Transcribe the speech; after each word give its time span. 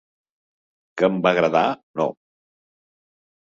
Que 1.01 1.05
em 1.09 1.19
va 1.25 1.33
agradar, 1.37 1.63
no. 2.03 2.09